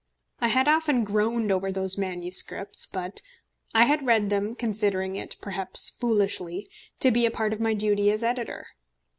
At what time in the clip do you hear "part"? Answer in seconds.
7.29-7.53